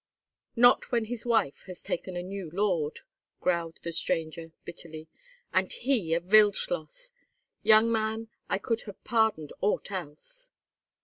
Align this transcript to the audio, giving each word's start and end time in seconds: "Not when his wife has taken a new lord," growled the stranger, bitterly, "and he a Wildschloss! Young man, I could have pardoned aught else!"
"Not 0.55 0.91
when 0.91 1.05
his 1.05 1.27
wife 1.27 1.61
has 1.67 1.83
taken 1.83 2.15
a 2.15 2.23
new 2.23 2.49
lord," 2.51 3.01
growled 3.39 3.77
the 3.83 3.91
stranger, 3.91 4.51
bitterly, 4.65 5.07
"and 5.53 5.71
he 5.71 6.15
a 6.15 6.19
Wildschloss! 6.19 7.11
Young 7.61 7.91
man, 7.91 8.27
I 8.49 8.57
could 8.57 8.81
have 8.89 9.03
pardoned 9.03 9.53
aught 9.61 9.91
else!" 9.91 10.49